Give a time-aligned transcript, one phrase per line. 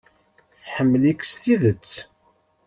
[0.57, 1.91] Tḥemmel-ik s tidet.